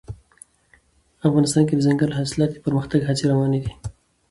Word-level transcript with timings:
افغانستان 1.27 1.63
کې 1.65 1.73
د 1.75 1.79
دځنګل 1.79 2.11
حاصلات 2.19 2.49
د 2.53 2.57
پرمختګ 2.65 3.01
هڅې 3.05 3.25
روانې 3.31 3.59
دي. 3.63 3.71